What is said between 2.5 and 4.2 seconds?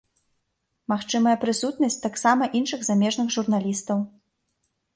іншых замежных журналістаў.